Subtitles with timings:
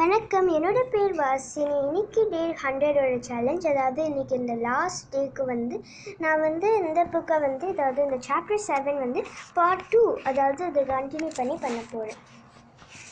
[0.00, 0.46] வணக்கம்.
[0.56, 1.78] என்னோட பேர் வாசினி.
[1.80, 5.76] இன்னைக்கு டே ஹண்ட்ரடோட சேலஞ்ச் அதாவது இன்னைக்கு இந்த லாஸ்ட் டேக்கு வந்து
[6.18, 9.22] நான் வந்து இந்த புக்கை வந்து அதாவது இந்த சாப்டர் செவன் வந்து
[9.56, 12.20] பார்ட் டூ அதாவது அதை கண்டினியூ பண்ணி பண்ண போகிறேன்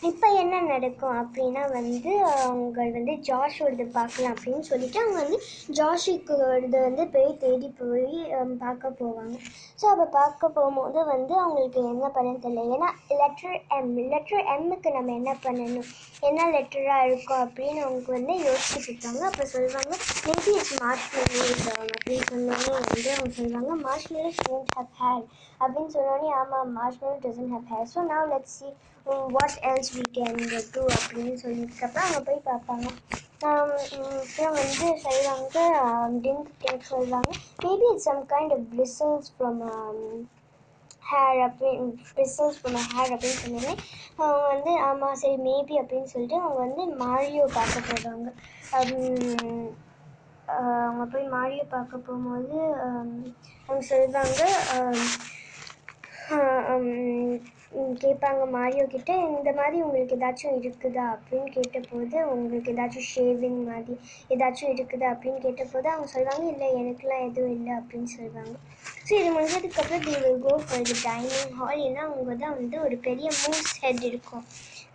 [0.03, 2.10] இப்போ என்ன நடக்கும் அப்படின்னா வந்து
[2.42, 5.38] அவங்க வந்து ஜாஷோடது பார்க்கலாம் அப்படின்னு சொல்லிட்டு அவங்க வந்து
[5.78, 6.35] ஜாஷுக்கு
[6.74, 8.06] வந்து போய் தேடி போய்
[8.62, 9.37] பார்க்க போவாங்க.
[9.80, 12.65] ஸோ அப்போ பார்க்க போகும்போது வந்து அவங்களுக்கு என்ன பண்ண தெரியல.
[12.76, 12.90] ஏன்னா
[13.21, 15.88] லெட்டர் எம் லெட்டர் எம்முக்கு நம்ம என்ன பண்ணணும்?
[16.28, 19.23] என்ன லெட்டராக இருக்கும் அப்படின்னு அவங்க வந்து யோசிச்சுட்டு இருக்காங்க.
[19.30, 19.93] அப்போ சொல்லுவாங்க
[20.29, 25.24] மேபி இட்ஸ் மார்ச் மெலோஸ் அப்படின்னு சொன்னோடனே வந்து அவங்க சொல்லுவாங்க மார்ச் மேலும் டோன்ட் ஹவ் ஹேர்
[25.60, 28.69] அப்படின்னு சொன்னோடனே ஆமாம் மார்ச் மேலும் டசன்ட் ஹவ் ஹேர் ஸோ நான் let's see
[29.35, 30.39] what else we can
[30.75, 32.87] do அப்படின்னு சொல்லிட்டுக்கப்புறம் அங்கே போய் பார்ப்பாங்க.
[33.43, 35.59] அப்புறம் வந்து செய்வாங்க
[36.25, 37.30] டிங்க் டிங்க் சொல்லுவாங்க.
[37.65, 39.61] Maybe it's some kind of bristles from
[41.11, 43.75] hair அப்படின்னு பிரிசல்ஸ் ஃப்ரம் ஹேர் அப்படின்னு சொன்னோடனே
[44.19, 48.29] அவங்க வந்து ஆமாம் சரி மேபி அப்படின்னு சொல்லிட்டு அவங்க வந்து மாரியோ பார்க்க போயிடுவாங்க.
[50.82, 52.59] அவங்க போய் மாரியோ பார்க்க போகும்போது
[53.63, 54.43] அவங்க சொல்லுவாங்க
[58.04, 63.95] கேட்பாங்க மாரியோ கிட்ட இந்த மாதிரி உங்களுக்கு ஏதாச்சும் இருக்குதா அப்படின்னு கேட்டபோது உங்களுக்கு ஏதாச்சும் ஷேவிங் மாதிரி
[64.34, 68.54] ஏதாச்சும் இருக்குதா அப்படின்னு கேட்டபோது அவங்க சொல்லுவாங்க இல்லை எனக்குலாம் எதுவும் இல்லை அப்படின்னு சொல்லுவாங்க.
[69.06, 72.98] ஸோ இது முடிஞ்சதுக்கப்புறம் they will go for the dining hall ஏன்னா அவங்க தான் வந்து ஒரு
[73.08, 74.44] பெரிய மூஸ் ஹெட் இருக்கும்.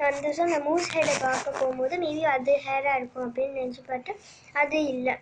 [0.09, 4.13] அந்த ஸோ அந்த மூஸ் ஹெட்டை பார்க்க போகும்போது மேபி அது ஹேராக இருக்கும் அப்படின்னு நினச்சி பார்த்தா
[4.63, 5.15] அது இல்லை.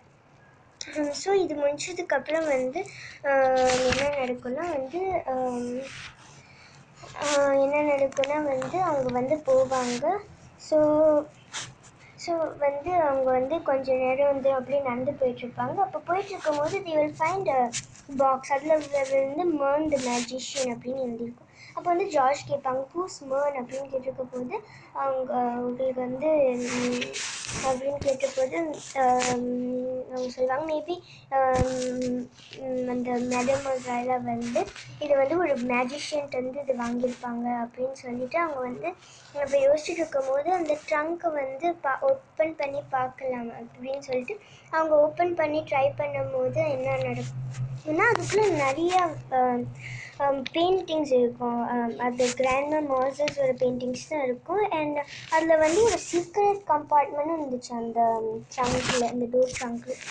[1.24, 2.80] ஸோ இது முடிச்சதுக்கப்புறம் வந்து
[3.90, 5.02] என்ன நடக்கும்னா வந்து
[7.64, 10.04] என்ன நடக்கும்னா வந்து அவங்க வந்து போவாங்க.
[10.60, 10.78] ஸோ
[12.20, 15.78] ஸோ வந்து அவங்க வந்து கொஞ்ச நேரம் வந்து அப்படியே நடந்து போயிட்டுருப்பாங்க.
[15.86, 17.62] அப்போ போயிட்டுருக்கும் போது they will find a
[18.20, 21.48] box அதில் வந்து மேர்ன் த மேஜிஷியன் அப்படின்னு எழுதியிருக்கும்.
[21.76, 24.56] அப்போ வந்து ஜார்ஜ் கேட்பாங்க ஹூஸ் மேர்ன் அப்படின்னு கேட்டிருக்க போது
[25.02, 26.32] அவங்க அவங்களுக்கு வந்து
[27.62, 28.58] அப்படின்னு கேட்டபோது
[30.08, 30.96] அவங்க சொல்லுவாங்க மேபி
[32.92, 34.62] அந்த மேடம் மொசாயில வந்து
[35.02, 38.90] இது வந்து ஒரு மேஜிஷியன்ட் வந்து இது வாங்கியிருப்பாங்க அப்படின்னு சொல்லிட்டு அவங்க வந்து
[39.36, 44.38] இப்போ யோசிச்சுட்டு இருக்கும்போது அந்த ட்ரங்க்கை வந்து பா ஓப்பன் பண்ணி பார்க்கலாம் அப்படின்னு சொல்லிட்டு
[44.74, 47.44] அவங்க ஓப்பன் பண்ணி ட்ரை பண்ணும்போது என்ன நடக்கும்
[47.86, 49.04] ஏன்னா அதுக்குள்ளே நிறையா
[50.24, 51.62] Um, பெயிண்டிங்ஸ் இருக்கும்.
[51.74, 52.98] Um, அது கிராண்ட் கிராண்ட்மா
[53.44, 54.64] ஒரு பெயிண்டிங்ஸ் தான் இருக்கும்.
[54.80, 54.98] அண்ட்
[55.36, 60.02] அதில் வந்து ஒரு சீக்ரெட் கம்பார்ட்மெண்ட்டும் இருந்துச்சு அந்த um, ட்ரங்க்கில் அந்த டோர் ட்ரங்க்கில்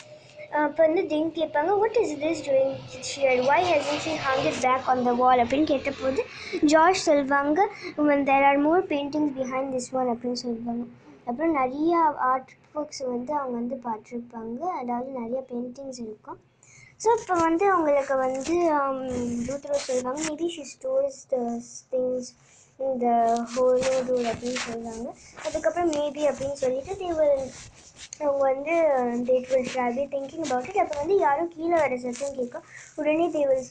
[0.60, 2.72] அப்போ வந்து டிங் கேட்பாங்க what is this doing
[3.10, 6.22] here why hasn't she hung it back on the wall அப்படின்னு கேட்டபோது
[6.72, 7.68] ஜார்ஜ் சொல்வாங்க
[8.30, 10.86] there are more paintings behind this one அப்படின்னு சொல்லுவாங்க
[11.26, 12.00] அப்புறம் நிறையா
[12.30, 14.60] ஆர்ட் ஒர்க்ஸ் வந்து அவங்க வந்து பார்த்துருப்பாங்க.
[14.80, 16.38] அதாவது நிறைய பெயிண்டிங்ஸ் இருக்கும்.
[17.00, 18.98] ஸோ இப்போ வந்து அவங்களுக்கு வந்து um,
[19.48, 20.20] ரூத்ரோ சொல்லுவாங்க.
[20.28, 21.36] Maybe she stores the
[21.92, 22.30] things
[22.78, 23.06] இந்த
[23.52, 25.08] ஹோலோ ரூல் அப்படின்னு சொல்லுவாங்க.
[25.46, 27.40] அதுக்கப்புறம் மேபி அப்படின்னு சொல்லிட்டு தேவர்
[28.20, 28.74] அவங்க வந்து
[29.28, 32.66] they will travel thinking about it அப்போ வந்து யாரும் கீழே வர சத்தம் கேட்கும்.
[32.96, 33.66] உடனே they will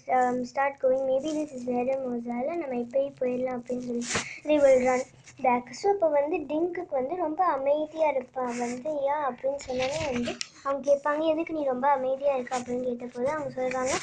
[0.50, 4.06] start going maybe this is வேற மோசால நம்ம இப்போயே போயிடலாம் அப்படின்னு சொல்லி
[4.48, 5.08] they will run
[5.40, 10.32] back so இப்போ வந்து டிங்குக்கு வந்து ரொம்ப அமைதியாக இருப்பான் வந்து ஏன் அப்படின்னு சொன்னாலே வந்து
[10.64, 12.60] அவங்க கேட்பாங்க எதுக்கு நீ ரொம்ப அமைதியாக இருக்க?
[12.60, 13.94] அப்படின்னு கேட்டபோது அவங்க சொல்கிறாங்க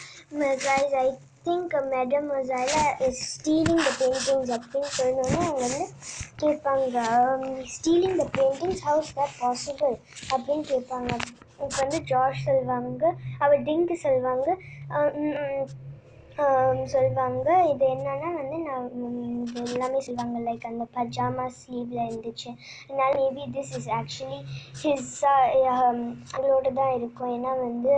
[0.65, 1.09] கைஸ் ஐ
[1.47, 2.77] திங்க் மேடம் மொசாயில
[3.07, 5.85] இஸ் ஸ்டீலிங் த பெயிண்டிங்ஸ் அப்படின்னு சொன்னோன்னே அவங்க வந்து
[6.43, 7.03] கேட்பாங்க
[7.75, 9.95] stealing the paintings how's that possible
[10.31, 11.11] அப்படின்னு கேட்பாங்க.
[11.57, 13.05] இப்போ வந்து ஜார்ஜ் சொல்லுவாங்க
[13.39, 14.49] அவர் டிங்கு சொல்லுவாங்க
[16.93, 18.89] சொல்லுவாங்க இது என்னன்னா வந்து நான்
[19.43, 22.51] இது எல்லாமே சொல்லுவாங்க லைக் அந்த பஜாமா ஸ்லீவில் இருந்துச்சு.
[22.83, 24.41] அதனால maybe this is actually
[24.83, 25.15] his
[25.75, 27.33] அவங்களோட தான் இருக்கும்.
[27.37, 27.95] ஏன்னா வந்து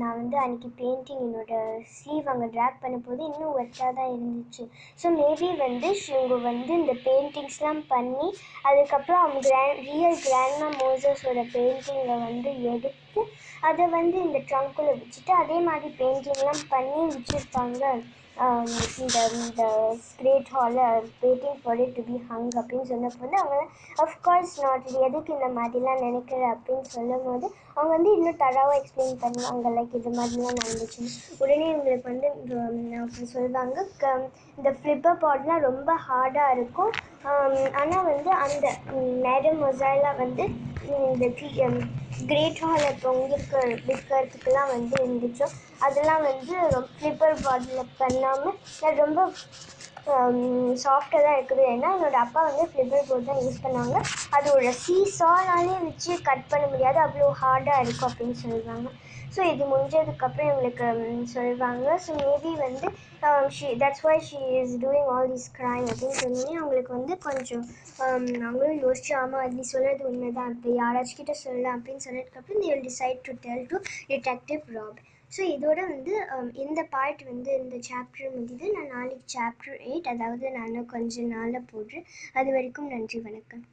[0.00, 1.54] நான் வந்து அன்றைக்கி பெயிண்டிங் என்னோட
[1.94, 4.64] ஸ்லீவ் அங்கே ட்ராக் பண்ணும்போது இன்னும் ஒர்த்தாக தான் இருந்துச்சு.
[5.02, 8.28] ஸோ மேபி வந்து இவங்க வந்து இந்த பெயிண்டிங்ஸ்லாம் பண்ணி
[8.68, 13.22] அதுக்கப்புறம் அவங்க கிராண்ட் ரியல் கிராண்ட்மா மோசஸோட பெயிண்டிங்கை வந்து எடுத்து
[13.68, 18.04] அதை வந்து இந்த ட்ரங்க்குள்ளே வச்சுட்டு அதே மாதிரி பெயிண்டிங்லாம் பண்ணி வச்சுருப்பாங்க.
[18.98, 23.66] இந்த இந்த கிரேட் ஹாலில் waiting for it to be hung அப்படின்னு சொன்னப்போ வந்து அவங்க
[23.96, 26.56] அஃப்கோர்ஸ் நாட் இது எதுக்கு இந்த மாதிரிலாம் நினைக்கிற?
[26.56, 29.68] அப்படின்னு சொல்லும் போது அவங்க வந்து இன்னும் தராவாக எக்ஸ்பிளைன் பண்ணுவாங்க.
[29.76, 31.08] லைக் இது மாதிரிலாம் நடந்துச்சு.
[31.38, 32.28] உடனே இவங்களுக்கு வந்து
[33.00, 33.86] அப்படி சொல்லுவாங்க.
[33.98, 36.90] க- இந்த ஃப்ளிப்பர் பாட்லாம் ரொம்ப ஹார்டாக இருக்கும்.
[37.74, 40.48] ஆனால் வந்து அந்த நேரம் மொசைலாக வந்து
[40.86, 41.26] இந்த
[42.22, 45.46] கிரேட் ஹால் இப்போ உங்களுக்கு விற்கிறதுக்கெல்லாம் வந்து இருந்துச்சோ.
[45.80, 48.58] அதெல்லாம் வந்து ரொம்ப ஃப்ளிப்பர் பாட்டில் பண்ணாமல்
[49.00, 49.20] ரொம்ப
[50.12, 50.38] Um,
[50.82, 51.62] சாஃப்டாக தான் இருக்குது.
[51.74, 53.94] ஏன்னா என்னோடய அப்பா வந்து ஃப்ளிப்பர் போர்ட் தான் யூஸ் பண்ணாங்க
[54.36, 56.98] அதோட சீசானாலே வச்சு கட் பண்ண முடியாது.
[57.04, 58.88] அவ்வளோ ஹார்டாக இருக்கும் அப்படின்னு சொல்லுவாங்க.
[59.34, 61.86] ஸோ இது முடிஞ்சதுக்கப்புறம் எங்களுக்கு um, சொல்லுவாங்க.
[62.06, 62.88] ஸோ மேபி வந்து
[63.56, 67.64] she that's why she is doing all this crime அப்படின்னு சொல்லி அவங்களுக்கு வந்து கொஞ்சம்
[68.06, 70.52] um, அவங்களும் யோசிச்சு ஆமாம் நீ சொல்கிறது உண்மைதான்.
[70.56, 71.78] இப்போ யாராச்சும் கிட்ட சொல்லலாம்.
[71.80, 73.78] அப்படின்னு சொன்னதுக்கப்புறம் they will decide to tell to
[74.12, 75.00] detective Rob
[75.34, 80.44] so இதோட வந்து um, இந்த பார்ட் வந்து இந்த சாப்டர் முடியுது நான் நாளைக்கு சாப்டர் எயிட் அதாவது
[80.50, 83.62] நான் கொஞ்சம் நாளில் போடுறேன் அது வரைக்கும் நன்றி வணக்கம்.